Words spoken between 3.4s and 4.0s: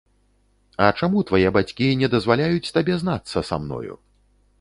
са мною?